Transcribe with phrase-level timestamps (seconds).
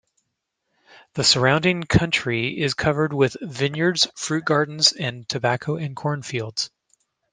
[1.13, 6.71] The surrounding country is covered with vineyards, fruit gardens, and tobacco and corn fields.